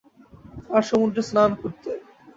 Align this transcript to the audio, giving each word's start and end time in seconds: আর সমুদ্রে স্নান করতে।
আর 0.75 0.83
সমুদ্রে 0.89 1.21
স্নান 1.29 1.51
করতে। 1.61 1.89